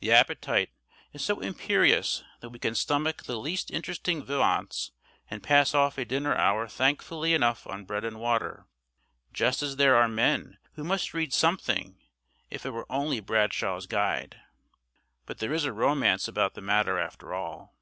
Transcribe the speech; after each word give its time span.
The 0.00 0.10
appetite 0.10 0.70
is 1.12 1.22
so 1.22 1.40
imperious 1.40 2.24
that 2.40 2.48
we 2.48 2.58
can 2.58 2.74
stomach 2.74 3.24
the 3.24 3.36
least 3.38 3.70
interesting 3.70 4.24
viands, 4.24 4.92
and 5.28 5.42
pass 5.42 5.74
off 5.74 5.98
a 5.98 6.06
dinner 6.06 6.34
hour 6.34 6.66
thankfully 6.66 7.34
enough 7.34 7.66
on 7.66 7.84
bread 7.84 8.02
and 8.02 8.18
water; 8.18 8.68
just 9.34 9.62
as 9.62 9.76
there 9.76 9.96
are 9.96 10.08
men 10.08 10.56
who 10.76 10.82
must 10.84 11.12
read 11.12 11.34
something, 11.34 11.98
if 12.48 12.64
it 12.64 12.70
were 12.70 12.90
only 12.90 13.20
Bradshaw's 13.20 13.86
Guide. 13.86 14.40
But 15.26 15.40
there 15.40 15.52
is 15.52 15.64
a 15.64 15.74
romance 15.74 16.26
about 16.26 16.54
the 16.54 16.62
matter 16.62 16.98
after 16.98 17.34
all. 17.34 17.76